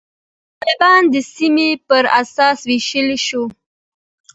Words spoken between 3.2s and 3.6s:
شو.